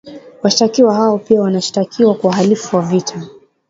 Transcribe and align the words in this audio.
Washtakiwa 0.43 0.95
hao 0.95 1.17
pia 1.17 1.41
wanashtakiwa 1.41 2.15
kwa 2.15 2.29
uhalifu 2.29 2.75
wa 2.75 2.81
vita 2.81 3.23